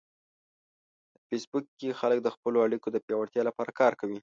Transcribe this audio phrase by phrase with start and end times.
[1.11, 4.17] په فېسبوک کې خلک د خپلو اړیکو د پیاوړتیا لپاره کار کوي